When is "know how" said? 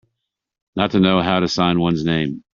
0.99-1.41